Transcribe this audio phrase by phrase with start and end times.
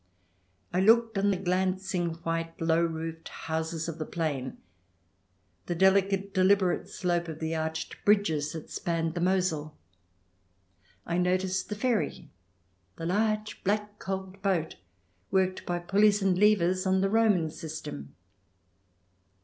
[0.73, 4.57] I looked on the glancing white, low roofed houses of the plain,
[5.67, 9.77] the delicate, deliberate slope of the arched bridges that spanned the Mosel;
[11.05, 12.31] I noticed the ferry,
[12.95, 14.77] the large, black caulked boat,
[15.29, 18.15] worked by pulleys and levers on the Roman system.